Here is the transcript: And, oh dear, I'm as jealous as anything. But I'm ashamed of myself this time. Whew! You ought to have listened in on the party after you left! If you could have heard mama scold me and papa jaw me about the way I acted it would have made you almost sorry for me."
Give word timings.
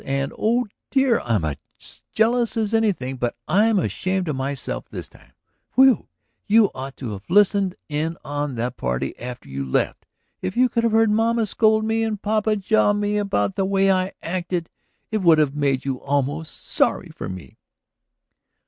And, 0.03 0.33
oh 0.39 0.65
dear, 0.89 1.21
I'm 1.23 1.45
as 1.45 1.57
jealous 2.11 2.57
as 2.57 2.73
anything. 2.73 3.17
But 3.17 3.35
I'm 3.47 3.77
ashamed 3.77 4.27
of 4.29 4.35
myself 4.35 4.89
this 4.89 5.07
time. 5.07 5.33
Whew! 5.75 6.07
You 6.47 6.71
ought 6.73 6.97
to 6.97 7.11
have 7.11 7.29
listened 7.29 7.75
in 7.87 8.17
on 8.25 8.55
the 8.55 8.71
party 8.71 9.15
after 9.19 9.47
you 9.47 9.63
left! 9.63 10.07
If 10.41 10.57
you 10.57 10.69
could 10.69 10.81
have 10.83 10.91
heard 10.93 11.11
mama 11.11 11.45
scold 11.45 11.85
me 11.85 12.03
and 12.03 12.19
papa 12.19 12.55
jaw 12.55 12.93
me 12.93 13.17
about 13.19 13.55
the 13.55 13.63
way 13.65 13.91
I 13.91 14.13
acted 14.23 14.71
it 15.11 15.19
would 15.19 15.37
have 15.37 15.53
made 15.55 15.85
you 15.85 16.01
almost 16.01 16.65
sorry 16.65 17.09
for 17.15 17.29
me." 17.29 17.59